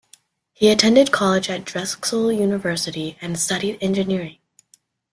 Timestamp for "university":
2.31-3.19